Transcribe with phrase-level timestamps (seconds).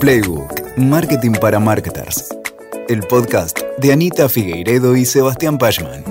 [0.00, 2.34] Playbook, Marketing para Marketers.
[2.88, 6.02] El podcast de Anita Figueiredo y Sebastián Pachman.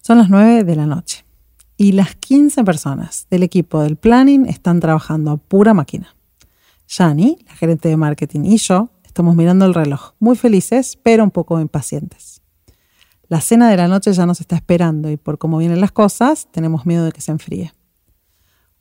[0.00, 1.24] Son las 9 de la noche
[1.76, 6.16] y las 15 personas del equipo del planning están trabajando a pura máquina.
[6.88, 11.30] Yani, la gerente de marketing, y yo estamos mirando el reloj, muy felices, pero un
[11.30, 12.42] poco impacientes.
[13.28, 16.48] La cena de la noche ya nos está esperando y por cómo vienen las cosas,
[16.50, 17.72] tenemos miedo de que se enfríe.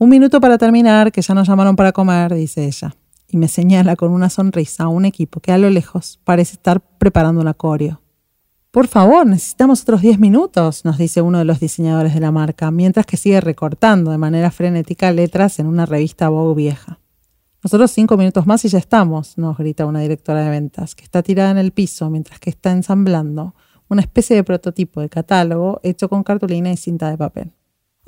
[0.02, 2.95] Un minuto para terminar, que ya nos llamaron para comer, dice ella,
[3.27, 6.79] y me señala con una sonrisa a un equipo que a lo lejos parece estar
[6.79, 8.01] preparando un acorio.
[8.71, 12.71] Por favor, necesitamos otros 10 minutos, nos dice uno de los diseñadores de la marca,
[12.71, 17.02] mientras que sigue recortando de manera frenética letras en una revista Vogue vieja.
[17.61, 21.24] Nosotros cinco minutos más y ya estamos, nos grita una directora de ventas, que está
[21.24, 23.54] tirada en el piso mientras que está ensamblando
[23.89, 27.52] una especie de prototipo de catálogo hecho con cartulina y cinta de papel.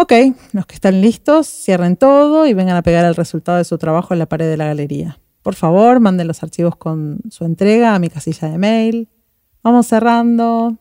[0.02, 0.14] Ok,
[0.54, 4.16] los que están listos, cierren todo y vengan a pegar el resultado de su trabajo
[4.16, 5.20] en la pared de la galería.
[5.44, 9.10] Por favor, manden los archivos con su entrega a mi casilla de mail.
[9.62, 10.76] Vamos cerrando.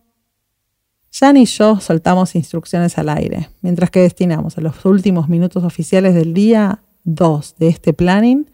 [1.13, 6.15] Jan y yo soltamos instrucciones al aire, mientras que destinamos a los últimos minutos oficiales
[6.15, 8.51] del día dos de este planning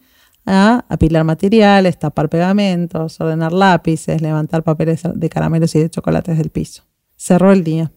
[0.46, 6.50] a apilar materiales, tapar pegamentos, ordenar lápices, levantar papeles de caramelos y de chocolates del
[6.50, 6.82] piso.
[7.14, 7.92] Cerró el día.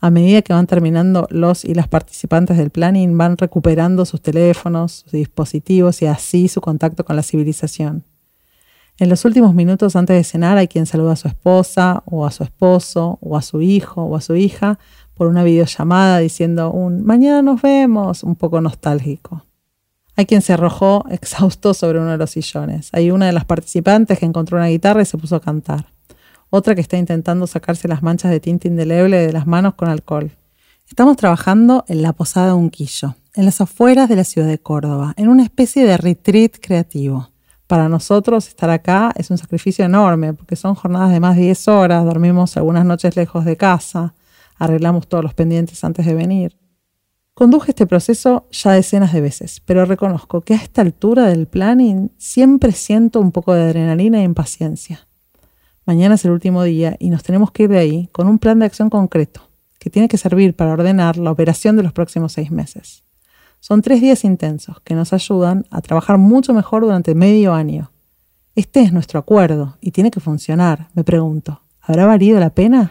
[0.00, 5.04] A medida que van terminando los y las participantes del planning van recuperando sus teléfonos,
[5.04, 8.04] sus dispositivos y así su contacto con la civilización.
[8.98, 12.30] En los últimos minutos antes de cenar hay quien saluda a su esposa o a
[12.30, 14.78] su esposo o a su hijo o a su hija
[15.14, 19.44] por una videollamada diciendo un mañana nos vemos, un poco nostálgico.
[20.14, 22.90] Hay quien se arrojó exhausto sobre uno de los sillones.
[22.92, 25.95] Hay una de las participantes que encontró una guitarra y se puso a cantar.
[26.50, 30.30] Otra que está intentando sacarse las manchas de tinta indeleble de las manos con alcohol.
[30.88, 35.28] Estamos trabajando en la Posada Unquillo, en las afueras de la ciudad de Córdoba, en
[35.28, 37.30] una especie de retreat creativo.
[37.66, 41.66] Para nosotros estar acá es un sacrificio enorme porque son jornadas de más de 10
[41.66, 44.14] horas, dormimos algunas noches lejos de casa,
[44.56, 46.56] arreglamos todos los pendientes antes de venir.
[47.34, 52.12] Conduje este proceso ya decenas de veces, pero reconozco que a esta altura del planning
[52.16, 55.05] siempre siento un poco de adrenalina e impaciencia.
[55.86, 58.58] Mañana es el último día y nos tenemos que ir de ahí con un plan
[58.58, 59.48] de acción concreto,
[59.78, 63.04] que tiene que servir para ordenar la operación de los próximos seis meses.
[63.60, 67.92] Son tres días intensos que nos ayudan a trabajar mucho mejor durante medio año.
[68.56, 71.62] Este es nuestro acuerdo y tiene que funcionar, me pregunto.
[71.80, 72.90] ¿Habrá valido la pena?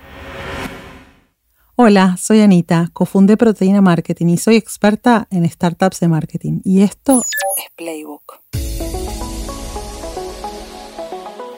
[1.75, 6.62] Hola, soy Anita, cofundé Proteína Marketing y soy experta en startups de marketing.
[6.63, 7.19] Y esto
[7.57, 8.39] es Playbook.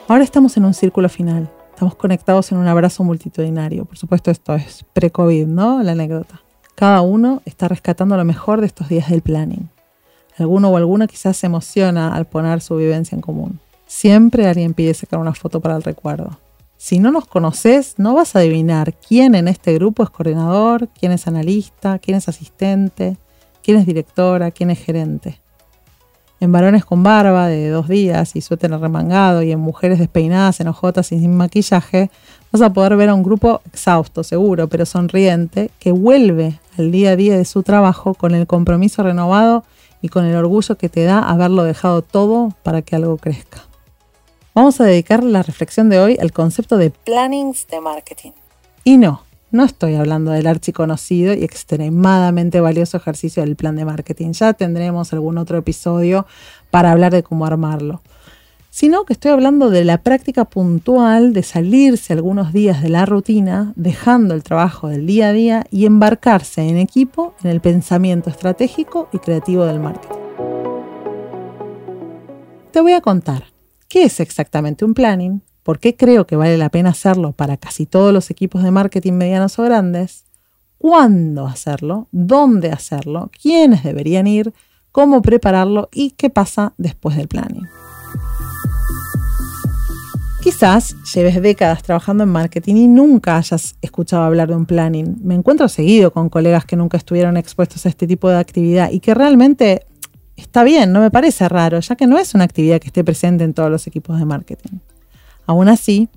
[0.08, 1.50] Ahora estamos en un círculo final.
[1.68, 3.84] Estamos conectados en un abrazo multitudinario.
[3.84, 5.82] Por supuesto, esto es pre-COVID, ¿no?
[5.82, 6.40] La anécdota.
[6.74, 9.68] Cada uno está rescatando lo mejor de estos días del planning.
[10.38, 13.60] Alguno o alguna quizás se emociona al poner su vivencia en común.
[13.86, 16.38] Siempre alguien pide sacar una foto para el recuerdo.
[16.78, 21.12] Si no nos conoces, no vas a adivinar quién en este grupo es coordinador, quién
[21.12, 23.18] es analista, quién es asistente,
[23.62, 25.38] quién es directora, quién es gerente.
[26.40, 31.10] En varones con barba de dos días y suéter remangado y en mujeres despeinadas, enojotas
[31.10, 32.10] y sin maquillaje,
[32.52, 37.10] vas a poder ver a un grupo exhausto, seguro, pero sonriente, que vuelve al día
[37.10, 39.64] a día de su trabajo con el compromiso renovado
[40.00, 43.64] y con el orgullo que te da haberlo dejado todo para que algo crezca.
[44.54, 48.32] Vamos a dedicar la reflexión de hoy al concepto de plannings de marketing.
[48.84, 54.32] Y no, no estoy hablando del archiconocido y extremadamente valioso ejercicio del plan de marketing.
[54.32, 56.26] Ya tendremos algún otro episodio
[56.70, 58.02] para hablar de cómo armarlo.
[58.70, 63.72] Sino que estoy hablando de la práctica puntual de salirse algunos días de la rutina,
[63.76, 69.08] dejando el trabajo del día a día y embarcarse en equipo en el pensamiento estratégico
[69.12, 70.16] y creativo del marketing.
[72.70, 73.44] Te voy a contar
[73.88, 75.40] ¿Qué es exactamente un planning?
[75.68, 79.12] ¿Por qué creo que vale la pena hacerlo para casi todos los equipos de marketing
[79.12, 80.24] medianos o grandes?
[80.78, 82.08] ¿Cuándo hacerlo?
[82.10, 83.30] ¿Dónde hacerlo?
[83.38, 84.54] ¿Quiénes deberían ir?
[84.92, 85.90] ¿Cómo prepararlo?
[85.92, 87.68] ¿Y qué pasa después del planning?
[90.42, 95.18] Quizás lleves décadas trabajando en marketing y nunca hayas escuchado hablar de un planning.
[95.22, 99.00] Me encuentro seguido con colegas que nunca estuvieron expuestos a este tipo de actividad y
[99.00, 99.84] que realmente
[100.34, 103.44] está bien, no me parece raro, ya que no es una actividad que esté presente
[103.44, 104.78] en todos los equipos de marketing.
[105.48, 106.10] Aún así,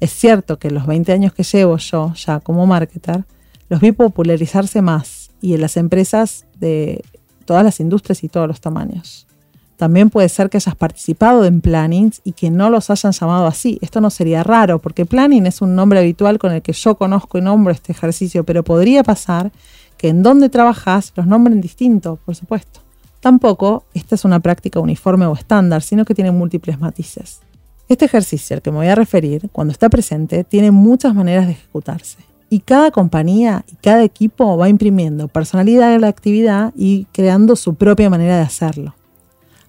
[0.00, 3.26] es cierto que los 20 años que llevo yo ya como marketer,
[3.68, 7.04] los vi popularizarse más y en las empresas de
[7.44, 9.26] todas las industrias y todos los tamaños.
[9.76, 13.78] También puede ser que hayas participado en plannings y que no los hayan llamado así.
[13.82, 17.36] Esto no sería raro porque planning es un nombre habitual con el que yo conozco
[17.36, 19.52] y nombro este ejercicio, pero podría pasar
[19.98, 22.80] que en donde trabajas los nombren distinto, por supuesto.
[23.20, 27.40] Tampoco esta es una práctica uniforme o estándar, sino que tiene múltiples matices.
[27.88, 31.52] Este ejercicio al que me voy a referir, cuando está presente, tiene muchas maneras de
[31.52, 32.18] ejecutarse.
[32.50, 37.74] Y cada compañía y cada equipo va imprimiendo personalidad a la actividad y creando su
[37.74, 38.94] propia manera de hacerlo.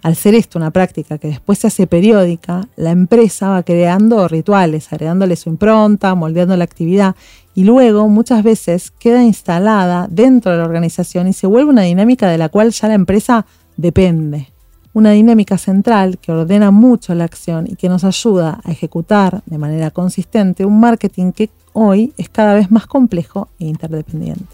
[0.02, 4.92] Al ser esto una práctica que después se hace periódica, la empresa va creando rituales,
[4.92, 7.16] agregándole su impronta, moldeando la actividad
[7.54, 12.30] y luego muchas veces queda instalada dentro de la organización y se vuelve una dinámica
[12.30, 13.46] de la cual ya la empresa
[13.76, 14.48] depende.
[14.94, 19.58] Una dinámica central que ordena mucho la acción y que nos ayuda a ejecutar de
[19.58, 24.46] manera consistente un marketing que hoy es cada vez más complejo e interdependiente.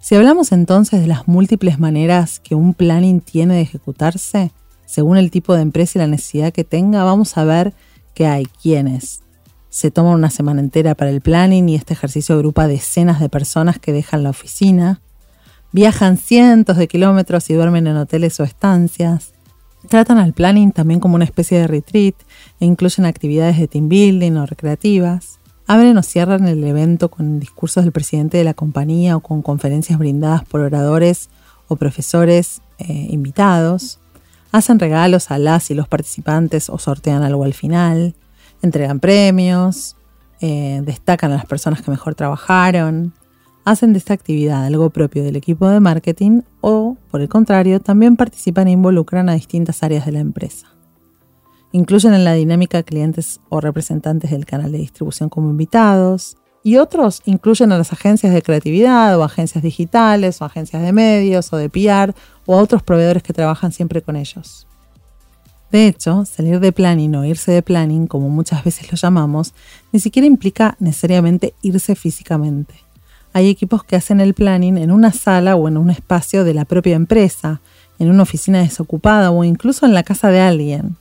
[0.00, 4.50] Si hablamos entonces de las múltiples maneras que un planning tiene de ejecutarse,
[4.86, 7.74] según el tipo de empresa y la necesidad que tenga, vamos a ver
[8.14, 9.20] que hay quienes
[9.68, 13.78] se toman una semana entera para el planning y este ejercicio agrupa decenas de personas
[13.78, 15.00] que dejan la oficina,
[15.72, 19.32] viajan cientos de kilómetros y duermen en hoteles o estancias,
[19.88, 22.14] tratan al planning también como una especie de retreat
[22.60, 27.84] e incluyen actividades de team building o recreativas, abren o cierran el evento con discursos
[27.84, 31.30] del presidente de la compañía o con conferencias brindadas por oradores
[31.68, 34.00] o profesores eh, invitados,
[34.52, 38.14] hacen regalos a las y los participantes o sortean algo al final,
[38.62, 39.96] entregan premios,
[40.40, 43.12] eh, destacan a las personas que mejor trabajaron,
[43.70, 48.16] hacen de esta actividad algo propio del equipo de marketing o, por el contrario, también
[48.16, 50.66] participan e involucran a distintas áreas de la empresa.
[51.70, 56.36] Incluyen en la dinámica clientes o representantes del canal de distribución como invitados.
[56.64, 61.52] Y otros incluyen a las agencias de creatividad o agencias digitales o agencias de medios
[61.52, 62.12] o de PR
[62.46, 64.66] o a otros proveedores que trabajan siempre con ellos.
[65.70, 69.54] De hecho, salir de planning o irse de planning, como muchas veces lo llamamos,
[69.92, 72.89] ni siquiera implica necesariamente irse físicamente.
[73.32, 76.64] Hay equipos que hacen el planning en una sala o en un espacio de la
[76.64, 77.60] propia empresa,
[77.98, 80.96] en una oficina desocupada o incluso en la casa de alguien.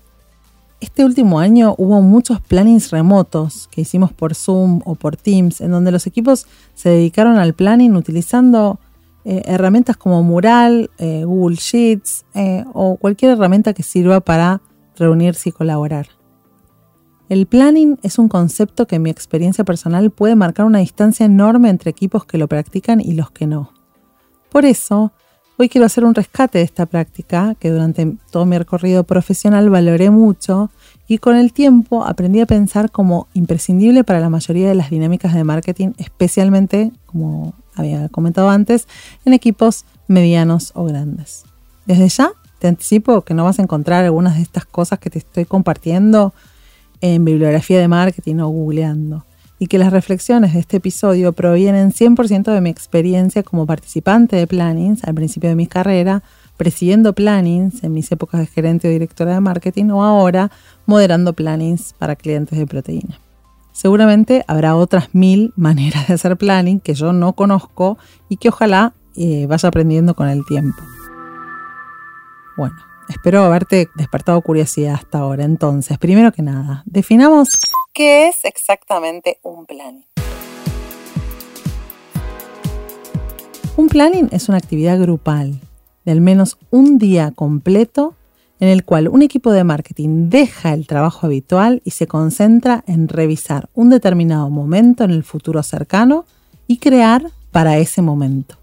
[0.80, 5.72] Este último año hubo muchos plannings remotos que hicimos por Zoom o por Teams, en
[5.72, 8.80] donde los equipos se dedicaron al planning utilizando
[9.26, 14.62] eh, herramientas como Mural, eh, Google Sheets eh, o cualquier herramienta que sirva para
[14.96, 16.19] reunirse y colaborar.
[17.30, 21.70] El planning es un concepto que en mi experiencia personal puede marcar una distancia enorme
[21.70, 23.72] entre equipos que lo practican y los que no.
[24.52, 25.14] Por eso,
[25.62, 30.10] Hoy quiero hacer un rescate de esta práctica que durante todo mi recorrido profesional valoré
[30.10, 30.72] mucho
[31.06, 35.34] y con el tiempo aprendí a pensar como imprescindible para la mayoría de las dinámicas
[35.34, 38.88] de marketing, especialmente, como había comentado antes,
[39.26, 41.44] en equipos medianos o grandes.
[41.86, 45.20] Desde ya te anticipo que no vas a encontrar algunas de estas cosas que te
[45.20, 46.34] estoy compartiendo
[47.02, 49.26] en bibliografía de marketing o googleando
[49.60, 54.48] y que las reflexiones de este episodio provienen 100% de mi experiencia como participante de
[54.48, 56.24] plannings al principio de mi carrera,
[56.56, 60.50] presidiendo plannings en mis épocas de gerente o directora de marketing o ahora
[60.86, 63.20] moderando plannings para clientes de proteína.
[63.74, 67.98] Seguramente habrá otras mil maneras de hacer planning que yo no conozco
[68.30, 70.82] y que ojalá eh, vaya aprendiendo con el tiempo.
[72.56, 72.76] Bueno,
[73.10, 75.44] espero haberte despertado curiosidad hasta ahora.
[75.44, 77.58] Entonces, primero que nada, definamos
[77.94, 80.06] ¿Qué es exactamente un planning?
[83.76, 85.60] Un planning es una actividad grupal
[86.06, 88.16] de al menos un día completo
[88.60, 93.08] en el cual un equipo de marketing deja el trabajo habitual y se concentra en
[93.08, 96.26] revisar un determinado momento en el futuro cercano
[96.68, 98.58] y crear para ese momento.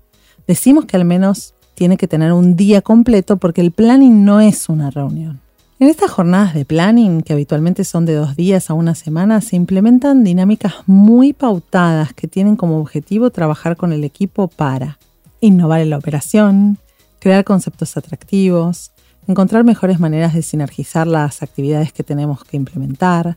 [0.46, 4.68] Decimos que al menos tiene que tener un día completo porque el planning no es
[4.70, 5.40] una reunión.
[5.78, 9.56] En estas jornadas de planning, que habitualmente son de dos días a una semana, se
[9.56, 14.98] implementan dinámicas muy pautadas que tienen como objetivo trabajar con el equipo para
[15.40, 16.78] innovar en la operación,
[17.20, 18.92] crear conceptos atractivos,
[19.28, 23.36] encontrar mejores maneras de sinergizar las actividades que tenemos que implementar,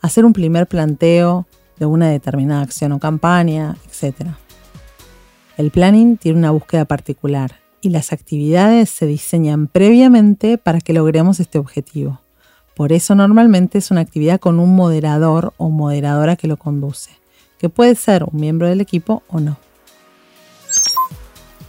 [0.00, 1.46] hacer un primer planteo
[1.78, 4.30] de una determinada acción o campaña, etc.
[5.56, 11.38] El planning tiene una búsqueda particular y las actividades se diseñan previamente para que logremos
[11.38, 12.20] este objetivo.
[12.74, 17.12] Por eso normalmente es una actividad con un moderador o moderadora que lo conduce,
[17.58, 19.56] que puede ser un miembro del equipo o no.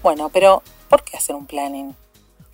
[0.02, 1.94] Bueno, pero ¿por qué hacer un planning?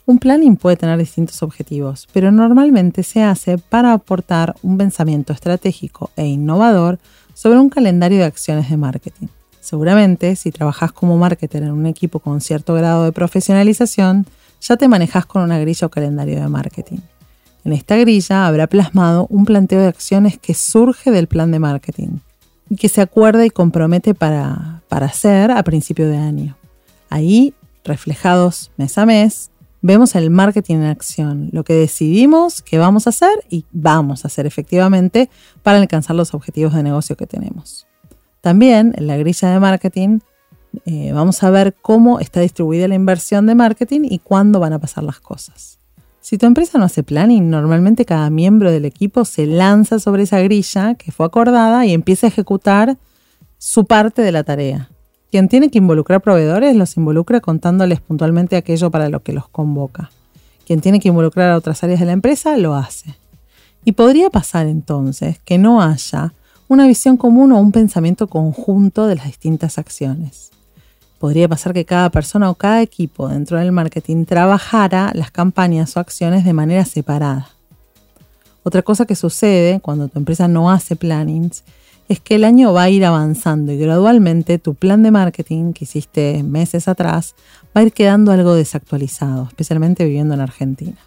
[0.06, 6.12] Un planning puede tener distintos objetivos, pero normalmente se hace para aportar un pensamiento estratégico
[6.18, 7.00] e innovador
[7.34, 9.28] sobre un calendario de acciones de marketing.
[9.64, 14.26] Seguramente, si trabajas como marketer en un equipo con cierto grado de profesionalización,
[14.60, 16.98] ya te manejas con una grilla o calendario de marketing.
[17.64, 22.20] En esta grilla habrá plasmado un planteo de acciones que surge del plan de marketing
[22.70, 26.58] y que se acuerda y compromete para, para hacer a principio de año.
[27.10, 27.54] Ahí
[27.86, 29.50] reflejados mes a mes,
[29.82, 34.28] vemos el marketing en acción, lo que decidimos que vamos a hacer y vamos a
[34.28, 35.30] hacer efectivamente
[35.62, 37.88] para alcanzar los objetivos de negocio que tenemos.
[38.44, 40.20] También en la grilla de marketing
[40.84, 44.80] eh, vamos a ver cómo está distribuida la inversión de marketing y cuándo van a
[44.80, 45.80] pasar las cosas.
[46.20, 50.42] Si tu empresa no hace planning, normalmente cada miembro del equipo se lanza sobre esa
[50.42, 52.98] grilla que fue acordada y empieza a ejecutar
[53.58, 54.90] su parte de la tarea.
[55.32, 60.12] Quien tiene que involucrar proveedores los involucra contándoles puntualmente aquello para lo que los convoca.
[60.68, 63.16] Quien tiene que involucrar a otras áreas de la empresa lo hace.
[63.86, 66.34] Y podría pasar entonces que no haya
[66.68, 70.52] una visión común o un pensamiento conjunto de las distintas acciones.
[71.20, 76.00] Podría pasar que cada persona o cada equipo dentro del marketing trabajara las campañas o
[76.00, 77.50] acciones de manera separada.
[78.64, 81.64] Otra cosa que sucede cuando tu empresa no hace plannings
[82.10, 85.86] es que el año va a ir avanzando y gradualmente tu plan de marketing que
[85.86, 87.36] hiciste meses atrás
[87.76, 90.98] va a ir quedando algo desactualizado, especialmente viviendo en Argentina.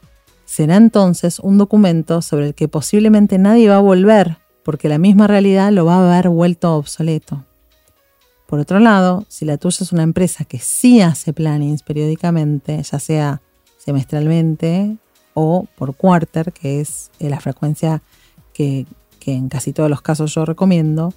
[0.47, 5.27] Será entonces un documento sobre el que posiblemente nadie va a volver porque la misma
[5.27, 7.47] realidad lo va a haber vuelto obsoleto.
[8.47, 12.99] Por otro lado, si la tuya es una empresa que sí hace plannings periódicamente, ya
[12.99, 13.41] sea
[13.79, 14.99] semestralmente
[15.33, 18.03] o por quarter, que es la frecuencia
[18.53, 18.87] que
[19.27, 21.13] que en casi todos los casos yo recomiendo,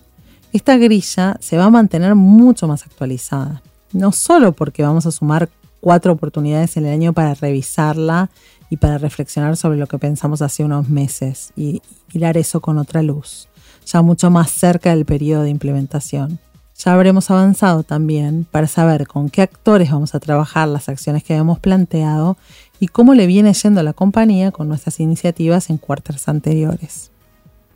[0.51, 3.61] esta grilla se va a mantener mucho más actualizada.
[3.93, 5.47] No solo porque vamos a sumar
[5.79, 8.31] cuatro oportunidades en el año para revisarla
[8.69, 11.81] y para reflexionar sobre lo que pensamos hace unos meses y
[12.13, 13.47] mirar eso con otra luz,
[13.85, 16.39] ya mucho más cerca del periodo de implementación.
[16.77, 21.35] Ya habremos avanzado también para saber con qué actores vamos a trabajar las acciones que
[21.35, 22.37] hemos planteado
[22.79, 27.11] y cómo le viene yendo a la compañía con nuestras iniciativas en cuartos anteriores.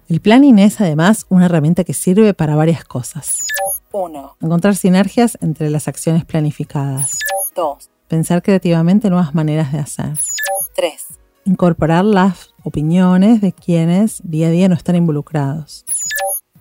[0.08, 3.40] El planning es además una herramienta que sirve para varias cosas.
[3.92, 4.38] 1.
[4.42, 7.18] Encontrar sinergias entre las acciones planificadas.
[7.56, 7.90] 2.
[8.08, 10.14] Pensar creativamente nuevas maneras de hacer.
[10.76, 11.20] 3.
[11.46, 15.86] Incorporar las opiniones de quienes día a día no están involucrados.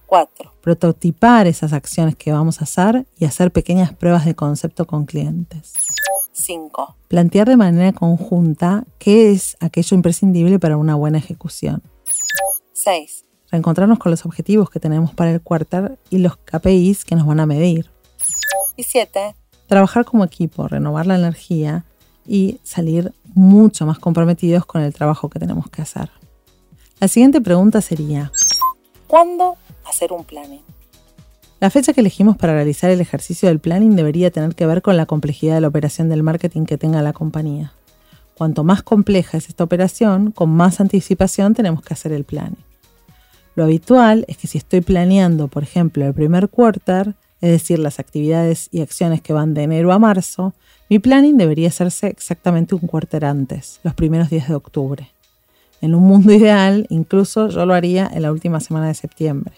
[0.07, 0.53] 4.
[0.61, 5.75] Prototipar esas acciones que vamos a hacer y hacer pequeñas pruebas de concepto con clientes.
[6.33, 6.97] 5.
[7.09, 11.83] Plantear de manera conjunta qué es aquello imprescindible para una buena ejecución.
[12.73, 17.27] 6 reencontrarnos con los objetivos que tenemos para el cuarter y los KPIs que nos
[17.27, 17.91] van a medir.
[18.77, 19.37] Y siete,
[19.69, 21.85] trabajar como equipo, renovar la energía
[22.27, 26.11] y salir mucho más comprometidos con el trabajo que tenemos que hacer.
[27.01, 28.31] La siguiente pregunta sería,
[29.07, 30.63] ¿cuándo hacer un planning?
[31.61, 34.97] La fecha que elegimos para realizar el ejercicio del planning debería tener que ver con
[34.97, 37.73] la complejidad de la operación del marketing que tenga la compañía.
[38.35, 42.65] Cuanto más compleja es esta operación, con más anticipación tenemos que hacer el planning.
[43.55, 47.99] Lo habitual es que si estoy planeando, por ejemplo, el primer quarter, es decir, las
[47.99, 50.55] actividades y acciones que van de enero a marzo,
[50.93, 55.09] mi planning debería hacerse exactamente un quarter antes, los primeros días de octubre.
[55.81, 59.55] En un mundo ideal, incluso yo lo haría en la última semana de septiembre.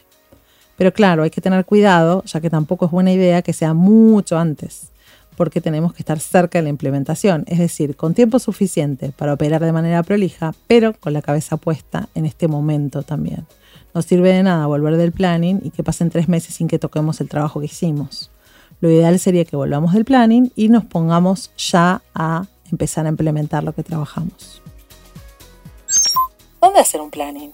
[0.77, 4.39] Pero claro, hay que tener cuidado, ya que tampoco es buena idea que sea mucho
[4.39, 4.93] antes,
[5.37, 9.65] porque tenemos que estar cerca de la implementación, es decir, con tiempo suficiente para operar
[9.65, 13.45] de manera prolija, pero con la cabeza puesta en este momento también.
[13.93, 17.21] No sirve de nada volver del planning y que pasen tres meses sin que toquemos
[17.21, 18.31] el trabajo que hicimos.
[18.85, 23.65] Lo ideal sería que volvamos del planning y nos pongamos ya a empezar a implementar
[23.65, 24.61] lo que trabajamos.
[26.61, 27.53] ¿Dónde hacer un planning?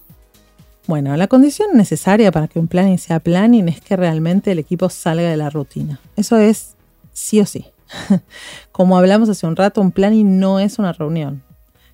[0.88, 4.88] Bueno, la condición necesaria para que un planning sea planning es que realmente el equipo
[4.88, 6.00] salga de la rutina.
[6.16, 6.74] Eso es
[7.12, 7.64] sí o sí.
[8.72, 11.44] Como hablamos hace un rato, un planning no es una reunión.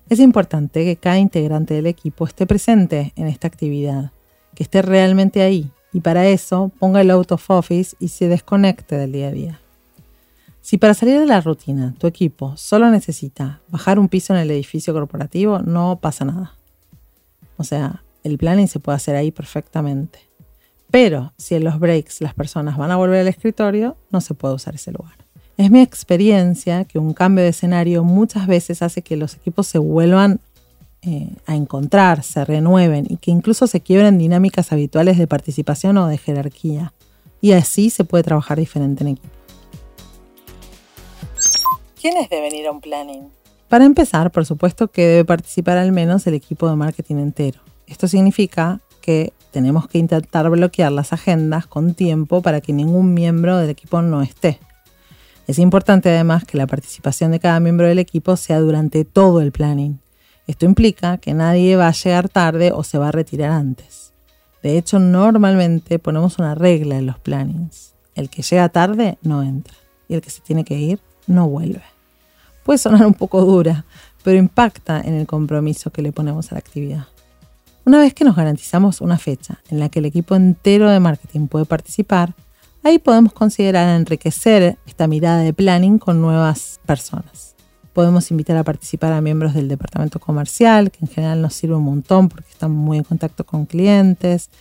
[0.09, 4.09] Es importante que cada integrante del equipo esté presente en esta actividad
[4.55, 8.97] que esté realmente ahí y para eso ponga el out of office y se desconecte
[8.97, 9.61] del día a día.
[10.61, 14.51] Si para salir de la rutina tu equipo solo necesita bajar un piso en el
[14.51, 16.55] edificio corporativo, no pasa nada.
[17.55, 20.19] O sea, el planning se puede hacer ahí perfectamente.
[20.91, 24.55] Pero si en los breaks las personas van a volver al escritorio, no se puede
[24.55, 25.15] usar ese lugar.
[25.57, 29.79] Es mi experiencia que un cambio de escenario muchas veces hace que los equipos se
[29.79, 30.39] vuelvan
[31.03, 36.07] eh, a encontrar, se renueven y que incluso se quiebren dinámicas habituales de participación o
[36.07, 36.93] de jerarquía.
[37.39, 39.29] Y así se puede trabajar diferente en equipo.
[42.01, 43.29] ¿Quiénes deben ir a un planning?
[43.69, 47.59] Para empezar, por supuesto que debe participar al menos el equipo de marketing entero.
[47.85, 53.57] Esto significa que tenemos que intentar bloquear las agendas con tiempo para que ningún miembro
[53.57, 54.59] del equipo no esté.
[55.47, 59.51] Es importante además que la participación de cada miembro del equipo sea durante todo el
[59.51, 59.99] planning
[60.47, 64.13] esto implica que nadie va a llegar tarde o se va a retirar antes.
[64.63, 67.93] De hecho, normalmente ponemos una regla en los plannings.
[68.15, 69.75] El que llega tarde no entra
[70.07, 71.83] y el que se tiene que ir no vuelve.
[72.63, 73.85] Puede sonar un poco dura,
[74.23, 77.07] pero impacta en el compromiso que le ponemos a la actividad.
[77.85, 81.47] Una vez que nos garantizamos una fecha en la que el equipo entero de marketing
[81.47, 82.33] puede participar,
[82.83, 87.56] ahí podemos considerar enriquecer esta mirada de planning con nuevas personas.
[87.97, 91.83] Podemos invitar a participar a miembros del departamento comercial, que en general nos sirve un
[91.85, 94.51] montón porque están muy en contacto con clientes,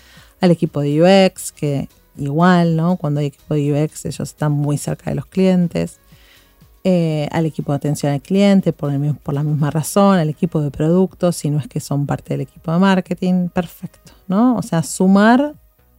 [0.40, 2.96] al equipo de UX, que igual, ¿no?
[2.96, 5.98] Cuando hay equipo de UX, ellos están muy cerca de los clientes.
[6.82, 10.70] Eh, al equipo de atención al cliente por, por la misma razón, al equipo de
[10.70, 14.56] productos, si no es que son parte del equipo de marketing, perfecto, ¿no?
[14.56, 15.52] O sea, sumar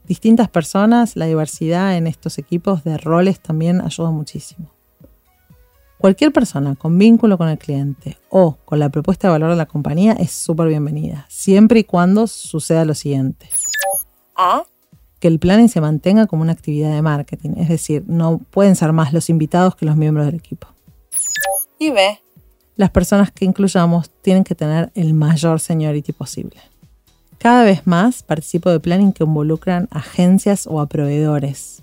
[0.08, 4.77] distintas personas, la diversidad en estos equipos de roles también ayuda muchísimo.
[5.98, 9.66] Cualquier persona con vínculo con el cliente o con la propuesta de valor de la
[9.66, 13.50] compañía es súper bienvenida, siempre y cuando suceda lo siguiente.
[14.36, 14.64] A.
[15.20, 18.94] Que el planning se mantenga como una actividad de marketing, es decir, no pueden ser
[18.94, 20.68] más los invitados que los miembros del equipo.
[21.80, 22.20] Y B.
[22.76, 26.58] Las personas que incluyamos tienen que tener el mayor seniority posible.
[27.40, 31.82] Cada vez más participo de planning que involucran agencias o a proveedores.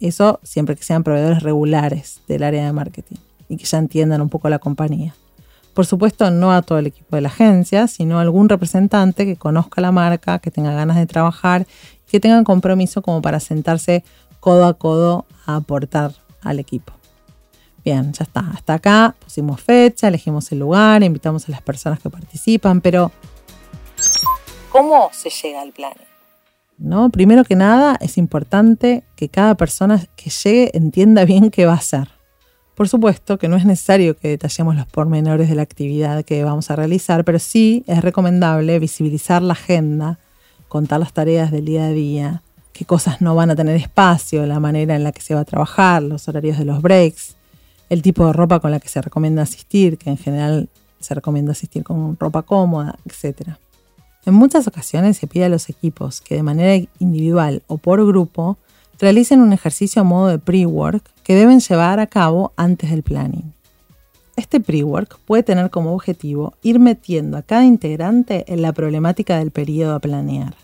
[0.00, 3.18] Eso siempre que sean proveedores regulares del área de marketing
[3.52, 5.14] y que ya entiendan un poco la compañía.
[5.74, 9.36] Por supuesto, no a todo el equipo de la agencia, sino a algún representante que
[9.36, 11.66] conozca la marca, que tenga ganas de trabajar
[12.12, 14.04] que tenga compromiso como para sentarse
[14.38, 16.92] codo a codo a aportar al equipo.
[17.82, 18.40] Bien, ya está.
[18.52, 23.10] Hasta acá pusimos fecha, elegimos el lugar, invitamos a las personas que participan, pero
[24.70, 25.94] ¿cómo se llega al plan?
[26.76, 27.08] ¿No?
[27.08, 31.76] Primero que nada, es importante que cada persona que llegue entienda bien qué va a
[31.76, 32.10] hacer.
[32.74, 36.70] Por supuesto que no es necesario que detallemos los pormenores de la actividad que vamos
[36.70, 40.18] a realizar, pero sí es recomendable visibilizar la agenda,
[40.68, 44.58] contar las tareas del día a día, qué cosas no van a tener espacio, la
[44.58, 47.36] manera en la que se va a trabajar, los horarios de los breaks,
[47.90, 51.52] el tipo de ropa con la que se recomienda asistir, que en general se recomienda
[51.52, 53.50] asistir con ropa cómoda, etc.
[54.24, 58.56] En muchas ocasiones se pide a los equipos que de manera individual o por grupo
[59.02, 63.52] realicen un ejercicio a modo de pre-work que deben llevar a cabo antes del planning.
[64.36, 69.50] Este pre-work puede tener como objetivo ir metiendo a cada integrante en la problemática del
[69.50, 70.54] periodo a planear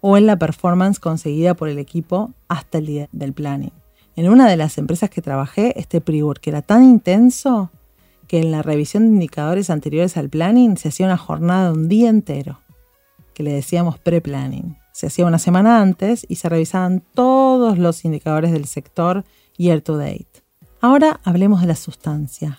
[0.00, 3.72] o en la performance conseguida por el equipo hasta el día del planning.
[4.14, 7.70] En una de las empresas que trabajé, este pre-work era tan intenso
[8.28, 11.88] que en la revisión de indicadores anteriores al planning se hacía una jornada de un
[11.88, 12.60] día entero,
[13.34, 14.76] que le decíamos pre-planning.
[14.98, 19.24] Se hacía una semana antes y se revisaban todos los indicadores del sector
[19.56, 20.42] year to date.
[20.80, 22.58] Ahora hablemos de la sustancia.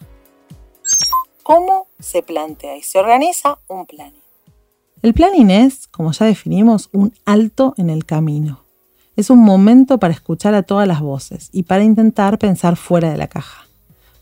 [1.44, 4.24] ¿Cómo se plantea y se organiza un planning?
[5.02, 8.64] El planning es, como ya definimos, un alto en el camino
[9.18, 13.18] es un momento para escuchar a todas las voces y para intentar pensar fuera de
[13.18, 13.68] la caja.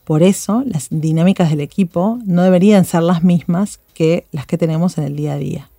[0.05, 4.97] Por eso, las dinámicas del equipo no deberían ser las mismas que las que tenemos
[4.97, 5.69] en el día a día.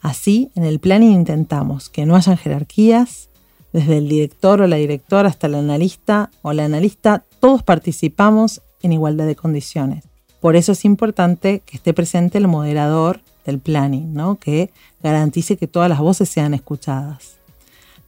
[0.00, 3.28] Así, en el planning intentamos que no hayan jerarquías,
[3.72, 8.92] desde el director o la directora hasta el analista o la analista, todos participamos en
[8.92, 10.04] igualdad de condiciones.
[10.40, 14.36] Por eso es importante que esté presente el moderador del planning, ¿no?
[14.36, 14.70] que
[15.02, 17.38] garantice que todas las voces sean escuchadas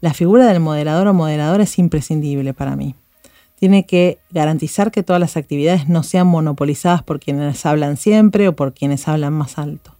[0.00, 2.94] la figura del moderador o moderadora es imprescindible para mí.
[3.57, 8.57] Tiene que garantizar que todas las actividades no sean monopolizadas por quienes hablan siempre o
[8.57, 9.94] por quienes hablan más alto.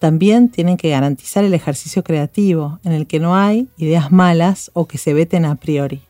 [0.00, 4.88] También tienen que garantizar el ejercicio creativo, en el que no hay ideas malas o
[4.88, 6.00] que se veten a priori.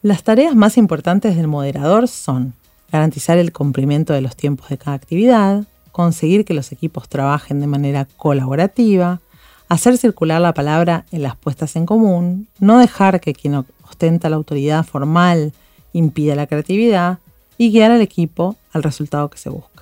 [0.00, 2.54] Las tareas más importantes del moderador son
[2.90, 7.66] garantizar el cumplimiento de los tiempos de cada actividad, conseguir que los equipos trabajen de
[7.66, 9.20] manera colaborativa,
[9.68, 14.36] hacer circular la palabra en las puestas en común, no dejar que quien ostenta la
[14.36, 15.52] autoridad formal
[15.92, 17.18] impida la creatividad
[17.58, 19.75] y guiar al equipo al resultado que se busca.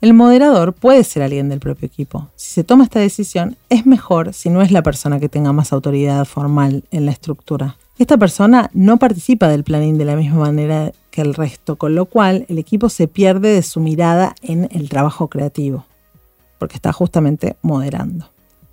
[0.00, 2.30] El moderador puede ser alguien del propio equipo.
[2.34, 5.74] Si se toma esta decisión, es mejor si no es la persona que tenga más
[5.74, 7.76] autoridad formal en la estructura.
[7.98, 12.06] Esta persona no participa del planning de la misma manera que el resto, con lo
[12.06, 15.84] cual el equipo se pierde de su mirada en el trabajo creativo,
[16.58, 18.30] porque está justamente moderando.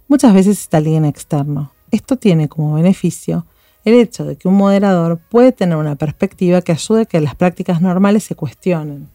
[0.07, 1.71] Muchas veces está alguien externo.
[1.91, 3.45] Esto tiene como beneficio
[3.83, 7.35] el hecho de que un moderador puede tener una perspectiva que ayude a que las
[7.35, 9.09] prácticas normales se cuestionen.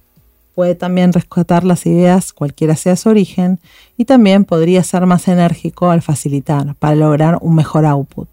[0.54, 3.58] Puede también rescatar las ideas, cualquiera sea su origen,
[3.96, 8.28] y también podría ser más enérgico al facilitar para lograr un mejor output.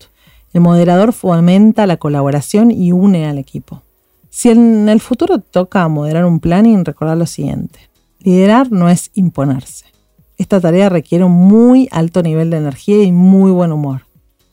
[0.52, 3.84] El moderador fomenta la colaboración y une al equipo.
[4.30, 7.80] Si en el futuro toca moderar un planning, recordar lo siguiente.
[8.20, 9.86] Liderar no es imponerse.
[10.38, 14.09] Esta tarea requiere un muy alto nivel de energía y muy buen humor.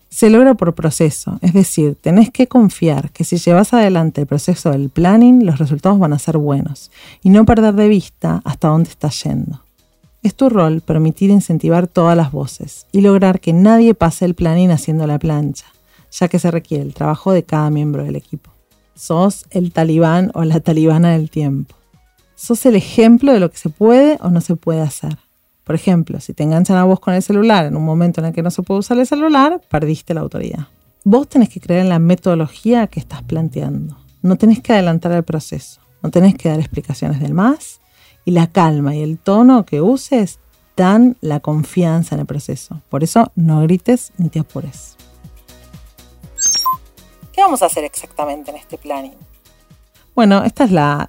[0.08, 4.70] Se logra por proceso, es decir, tenés que confiar que si llevas adelante el proceso
[4.70, 6.90] del planning, los resultados van a ser buenos
[7.22, 9.62] y no perder de vista hasta dónde estás yendo.
[10.22, 14.70] Es tu rol permitir incentivar todas las voces y lograr que nadie pase el planning
[14.70, 15.66] haciendo la plancha,
[16.10, 18.50] ya que se requiere el trabajo de cada miembro del equipo.
[18.94, 21.76] Sos el talibán o la talibana del tiempo.
[22.34, 25.18] Sos el ejemplo de lo que se puede o no se puede hacer.
[25.66, 28.32] Por ejemplo, si te enganchan a vos con el celular en un momento en el
[28.32, 30.68] que no se puede usar el celular, perdiste la autoridad.
[31.02, 33.98] Vos tenés que creer en la metodología que estás planteando.
[34.22, 35.80] No tenés que adelantar el proceso.
[36.04, 37.80] No tenés que dar explicaciones del más.
[38.24, 40.38] Y la calma y el tono que uses
[40.76, 42.80] dan la confianza en el proceso.
[42.88, 44.96] Por eso no grites ni te apures.
[47.32, 49.14] ¿Qué vamos a hacer exactamente en este planning?
[50.14, 51.08] Bueno, esta es la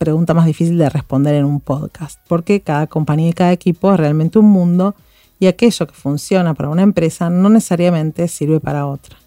[0.00, 4.00] pregunta más difícil de responder en un podcast, porque cada compañía y cada equipo es
[4.00, 4.94] realmente un mundo
[5.38, 9.18] y aquello que funciona para una empresa no necesariamente sirve para otra.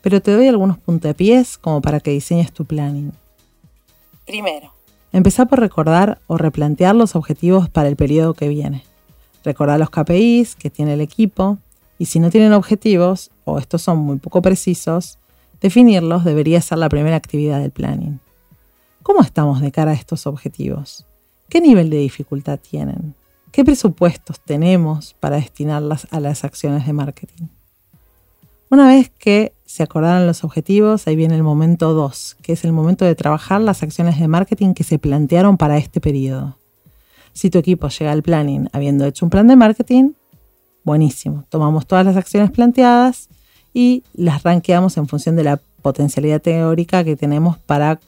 [0.00, 3.10] Pero te doy algunos puntapiés como para que diseñes tu planning.
[4.24, 4.72] Primero,
[5.12, 8.84] empezá por recordar o replantear los objetivos para el periodo que viene.
[9.42, 11.58] Recordar los KPIs que tiene el equipo
[11.98, 15.18] y si no tienen objetivos o estos son muy poco precisos,
[15.60, 18.20] definirlos debería ser la primera actividad del planning.
[19.02, 21.06] ¿Cómo estamos de cara a estos objetivos?
[21.48, 23.14] ¿Qué nivel de dificultad tienen?
[23.50, 27.46] ¿Qué presupuestos tenemos para destinarlas a las acciones de marketing?
[28.70, 32.72] Una vez que se acordaron los objetivos, ahí viene el momento 2, que es el
[32.72, 36.58] momento de trabajar las acciones de marketing que se plantearon para este periodo.
[37.32, 40.12] Si tu equipo llega al planning habiendo hecho un plan de marketing,
[40.84, 41.44] buenísimo.
[41.48, 43.28] Tomamos todas las acciones planteadas
[43.74, 47.98] y las ranqueamos en función de la potencialidad teórica que tenemos para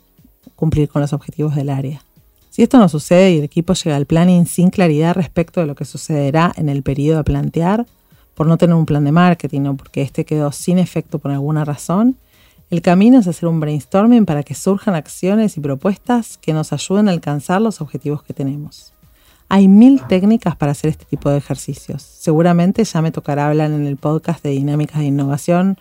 [0.56, 2.02] cumplir con los objetivos del área.
[2.50, 5.74] Si esto no sucede y el equipo llega al planning sin claridad respecto de lo
[5.74, 7.86] que sucederá en el periodo a plantear,
[8.34, 11.64] por no tener un plan de marketing o porque este quedó sin efecto por alguna
[11.64, 12.16] razón,
[12.70, 17.08] el camino es hacer un brainstorming para que surjan acciones y propuestas que nos ayuden
[17.08, 18.92] a alcanzar los objetivos que tenemos.
[19.48, 22.02] Hay mil técnicas para hacer este tipo de ejercicios.
[22.02, 25.78] Seguramente ya me tocará hablar en el podcast de dinámicas de innovación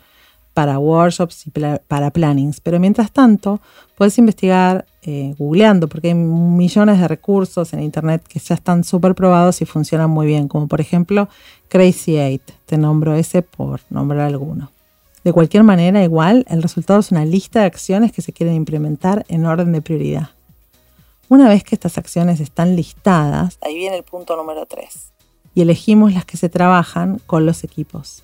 [0.53, 2.61] para workshops y para plannings.
[2.61, 3.59] Pero mientras tanto,
[3.95, 9.15] puedes investigar eh, googleando, porque hay millones de recursos en Internet que ya están súper
[9.15, 11.27] probados y funcionan muy bien, como por ejemplo
[11.67, 12.41] Crazy 8.
[12.65, 14.71] Te nombro ese por nombrar alguno.
[15.23, 19.25] De cualquier manera, igual, el resultado es una lista de acciones que se quieren implementar
[19.29, 20.29] en orden de prioridad.
[21.29, 24.85] Una vez que estas acciones están listadas, ahí viene el punto número 3.
[25.55, 28.23] Y elegimos las que se trabajan con los equipos.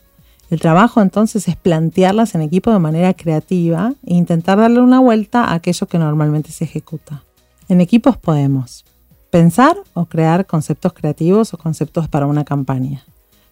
[0.49, 5.43] El trabajo entonces es plantearlas en equipo de manera creativa e intentar darle una vuelta
[5.43, 7.23] a aquello que normalmente se ejecuta.
[7.67, 8.83] En equipos podemos
[9.29, 13.05] pensar o crear conceptos creativos o conceptos para una campaña,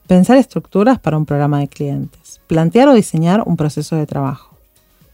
[0.08, 4.58] pensar estructuras para un programa de clientes, plantear o diseñar un proceso de trabajo,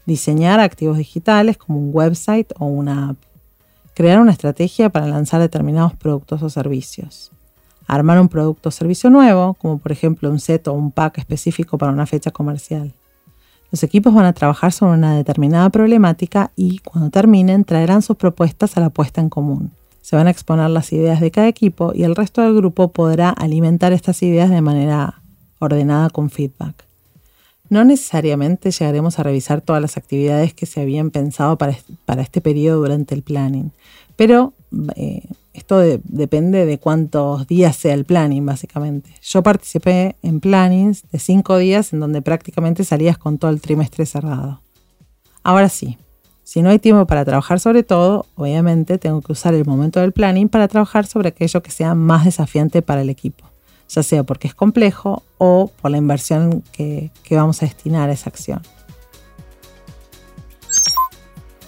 [0.06, 3.18] diseñar activos digitales como un website o una app,
[3.94, 7.30] crear una estrategia para lanzar determinados productos o servicios,
[7.86, 11.78] armar un producto o servicio nuevo, como por ejemplo un set o un pack específico
[11.78, 12.92] para una fecha comercial.
[13.70, 18.76] Los equipos van a trabajar sobre una determinada problemática y cuando terminen traerán sus propuestas
[18.76, 19.72] a la puesta en común.
[20.00, 23.30] Se van a exponer las ideas de cada equipo y el resto del grupo podrá
[23.30, 25.20] alimentar estas ideas de manera
[25.58, 26.84] ordenada con feedback.
[27.68, 31.74] No necesariamente llegaremos a revisar todas las actividades que se habían pensado para,
[32.20, 33.72] este periodo durante el planning,
[34.14, 34.52] pero
[34.94, 35.22] eh,
[35.54, 39.14] esto depende de cuántos días sea el planning, básicamente.
[39.22, 44.04] Yo participé en plannings de cinco días en donde prácticamente salías con todo el trimestre
[44.04, 44.60] cerrado.
[45.44, 45.96] Ahora sí,
[46.42, 50.12] si no hay tiempo para trabajar sobre todo, obviamente tengo que usar el momento del
[50.12, 53.44] planning para trabajar sobre aquello que sea más desafiante para el equipo,
[53.88, 58.12] ya sea porque es complejo o por la inversión que, que vamos a destinar a
[58.12, 58.60] esa acción.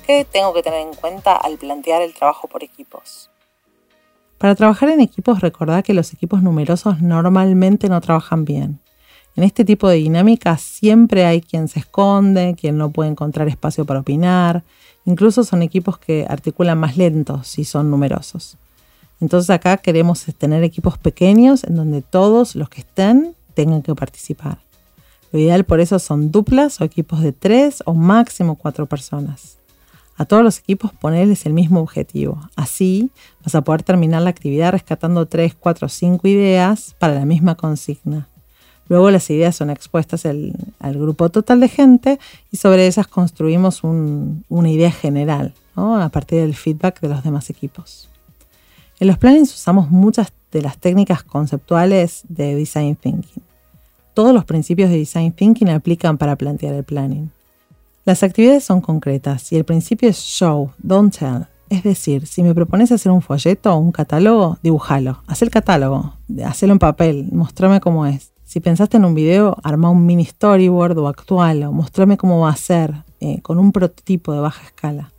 [0.04, 3.30] ¿Qué tengo que tener en cuenta al plantear el trabajo por equipos?
[4.38, 8.78] Para trabajar en equipos, recordad que los equipos numerosos normalmente no trabajan bien.
[9.34, 13.84] En este tipo de dinámicas siempre hay quien se esconde, quien no puede encontrar espacio
[13.84, 14.62] para opinar.
[15.04, 18.56] Incluso son equipos que articulan más lentos si son numerosos.
[19.20, 24.58] Entonces acá queremos tener equipos pequeños en donde todos los que estén tengan que participar.
[25.32, 29.56] Lo ideal por eso son duplas o equipos de tres o máximo cuatro personas.
[30.16, 32.40] A todos los equipos ponerles el mismo objetivo.
[32.56, 33.10] Así
[33.44, 38.28] vas a poder terminar la actividad rescatando 3, 4, 5 ideas para la misma consigna.
[38.88, 42.18] Luego las ideas son expuestas al, grupo total de gente
[42.52, 48.08] y sobre ellas construimos una idea general a partir del feedback de los demás equipos.
[48.98, 53.42] En los plannings usamos muchas de las técnicas conceptuales de design thinking.
[54.14, 57.30] todos los principios de Design Thinking aplican para plantear el planning.
[58.06, 61.48] Las actividades son concretas y el principio es show, don't tell.
[61.68, 65.24] Es decir, si me propones hacer un folleto o un catálogo, dibújalo.
[65.26, 66.14] Haz el catálogo,
[66.44, 68.32] hacelo en papel, mostrame cómo es.
[68.44, 72.56] Si pensaste en un video, arma un mini storyboard o actualo, mostrame cómo va a
[72.56, 75.12] ser, eh, con un prototipo de baja escala.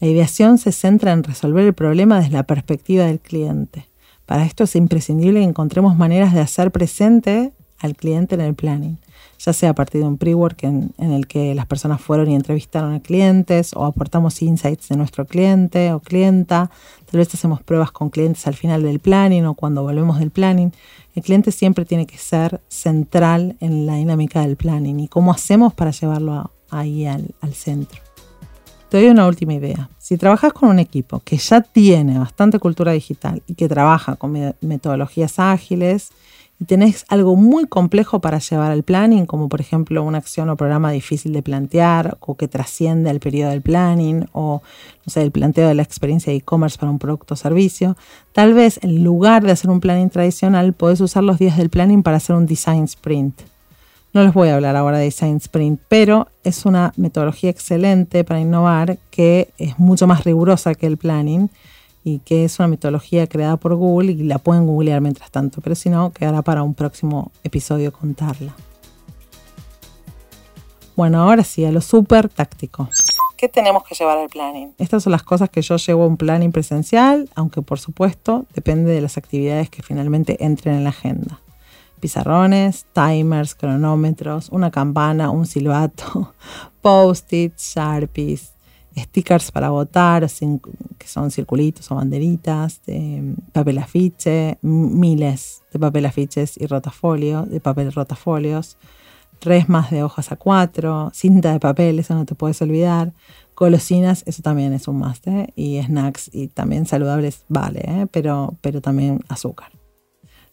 [0.00, 3.90] La ideación se centra en resolver el problema desde la perspectiva del cliente.
[4.24, 8.98] Para esto es imprescindible que encontremos maneras de hacer presente al cliente en el planning,
[9.38, 12.94] ya sea a partir de un pre-work en, el que las personas fueron y entrevistaron
[12.94, 16.70] a clientes o aportamos insights de nuestro cliente o clienta,
[17.10, 20.72] tal vez hacemos pruebas con clientes al final del planning o cuando volvemos del planning.
[21.14, 25.74] El cliente siempre tiene que ser central en la dinámica del planning y cómo hacemos
[25.74, 28.06] para llevarlo ahí al centro.
[28.88, 29.88] Te doy una última idea.
[29.98, 34.54] Si trabajas con un equipo que ya tiene bastante cultura digital y que trabaja con
[34.60, 36.12] metodologías ágiles
[36.58, 40.56] y tenés algo muy complejo para llevar al planning, como por ejemplo una acción o
[40.56, 44.62] programa difícil de plantear o que trasciende al periodo del planning o
[45.04, 47.96] no sé, el planteo de la experiencia de e-commerce para un producto o servicio,
[48.32, 52.02] tal vez en lugar de hacer un planning tradicional, podés usar los días del planning
[52.02, 53.42] para hacer un design sprint.
[54.16, 58.40] No les voy a hablar ahora de Design Sprint, pero es una metodología excelente para
[58.40, 61.50] innovar que es mucho más rigurosa que el planning
[62.06, 65.74] y que es una metodología creada por Google y la pueden googlear mientras tanto, pero
[65.74, 68.54] si no, quedará para un próximo episodio contarla.
[70.94, 72.88] Bueno, ahora sí, a lo súper táctico.
[73.36, 74.72] ¿Qué tenemos que llevar al planning?
[74.78, 78.92] Estas son las cosas que yo llevo a un planning presencial, aunque por supuesto depende
[78.92, 81.40] de las actividades que finalmente entren en la agenda
[81.98, 86.34] pizarrones, timers, cronómetros, una campana, un silbato,
[86.82, 88.52] post-its, sharpies,
[88.96, 96.56] stickers para votar, que son circulitos o banderitas, de papel afiche, miles de papel afiches
[96.56, 98.76] y rotafolio, de papel rotafolios,
[99.40, 103.12] resmas de hojas a cuatro, cinta de papel, eso no te puedes olvidar,
[103.54, 105.52] golosinas, eso también es un must, ¿eh?
[105.56, 108.06] y snacks y también saludables, vale, ¿eh?
[108.10, 109.75] pero, pero también azúcar.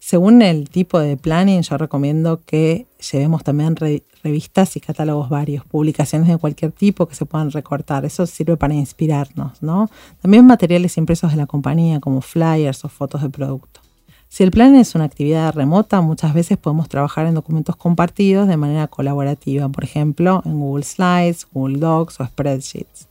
[0.05, 3.77] Según el tipo de planning, yo recomiendo que llevemos también
[4.21, 8.03] revistas y catálogos varios, publicaciones de cualquier tipo que se puedan recortar.
[8.03, 9.89] Eso sirve para inspirarnos, ¿no?
[10.21, 13.79] También materiales impresos de la compañía, como flyers o fotos de producto.
[14.27, 18.57] Si el plan es una actividad remota, muchas veces podemos trabajar en documentos compartidos de
[18.57, 23.07] manera colaborativa, por ejemplo, en Google Slides, Google Docs o Spreadsheets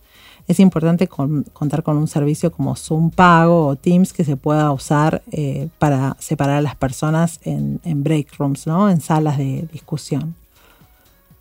[0.49, 5.23] es importante contar con un servicio como Zoom Pago o Teams que se pueda usar
[5.31, 8.91] eh, para separar a las personas en, break rooms, ¿no?
[8.91, 10.35] en salas de discusión.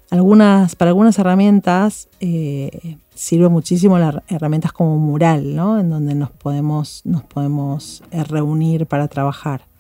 [0.10, 5.80] Algunas, para algunas herramientas eh, sirve muchísimo las herramientas como Mural, ¿no?
[5.80, 9.71] en donde nos podemos, nos podemos eh, reunir para trabajar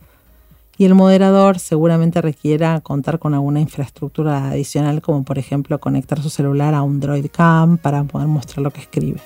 [0.81, 6.31] y el moderador seguramente requiera contar con alguna infraestructura adicional como por ejemplo conectar su
[6.31, 9.21] celular a un Droid Cam para poder mostrar lo que escribe.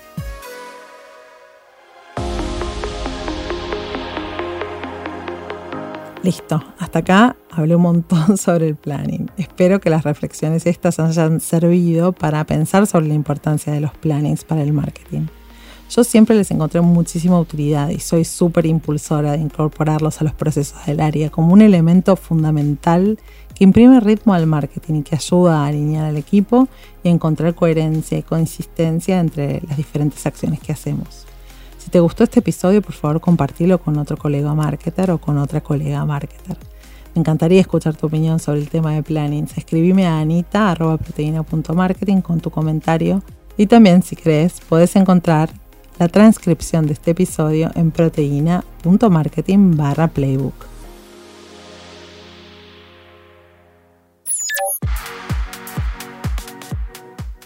[6.23, 9.31] Listo, hasta acá hablé un montón sobre el planning.
[9.37, 14.43] Espero que las reflexiones estas hayan servido para pensar sobre la importancia de los plannings
[14.43, 15.27] para el marketing.
[15.89, 20.83] Yo siempre les encontré muchísima utilidad y soy súper impulsora de incorporarlos a los procesos
[20.85, 23.19] del área como un elemento fundamental
[23.53, 26.67] que imprime ritmo al marketing y que ayuda a alinear al equipo
[27.03, 31.27] y encontrar coherencia y consistencia entre las diferentes acciones que hacemos.
[31.77, 35.61] Si te gustó este episodio, por favor compartilo con otro colega marketer o con otra
[35.61, 36.57] colega marketer.
[37.13, 39.47] Me encantaría escuchar tu opinión sobre el tema de planning.
[39.55, 43.21] Escribime a anita.proteína.marketing con tu comentario
[43.55, 45.49] y también, si crees, puedes encontrar
[45.99, 50.53] la transcripción de este episodio en proteína.marketing barra playbook.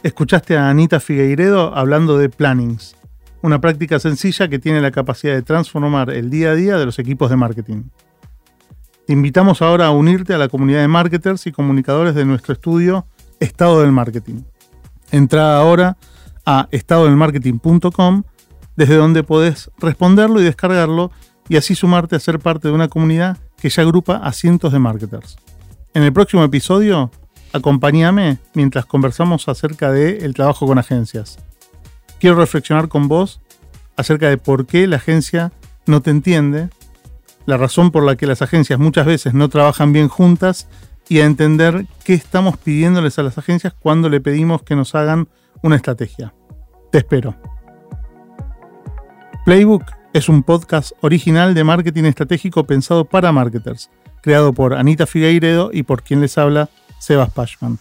[0.01, 2.95] Escuchaste a Anita Figueiredo hablando de plannings,
[3.41, 6.99] una práctica sencilla que tiene la capacidad de transformar el día a día de los
[6.99, 7.83] equipos de marketing.
[9.05, 13.05] Te invitamos ahora a unirte a la comunidad de marketers y comunicadores de nuestro estudio
[13.39, 14.43] Estado del Marketing.
[15.11, 15.97] Entra ahora
[16.45, 18.23] a estadodelmarketing.com
[18.79, 21.11] desde donde podés responderlo y descargarlo
[21.49, 24.79] y así sumarte a ser parte de una comunidad que ya agrupa a cientos de
[24.79, 25.35] marketers.
[25.93, 27.11] En el próximo episodio,
[27.51, 31.39] acompáñame mientras conversamos acerca del el trabajo con agencias.
[32.21, 33.41] Quiero reflexionar con vos
[33.97, 35.51] acerca de por qué la agencia
[35.85, 36.69] no te entiende,
[37.45, 40.69] la razón por la que las agencias muchas veces no trabajan bien juntas
[41.09, 45.27] y a entender qué estamos pidiéndoles a las agencias cuando le pedimos que nos hagan
[45.63, 46.33] una estrategia.
[46.93, 47.35] Te espero.
[49.49, 49.83] Playbook
[50.13, 53.89] es un podcast original de marketing estratégico pensado para marketers.
[54.21, 57.79] creado por Anita Figueiredo y por quien les habla, Sebas Pashman.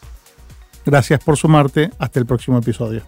[0.86, 1.90] Gracias por sumarte.
[1.98, 3.02] Hasta el próximo episodio.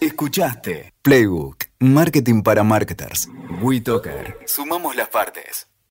[0.00, 3.28] Escuchaste Playbook, Marketing para Marketers.
[3.60, 4.38] WeToker.
[4.46, 5.73] Sumamos las partes.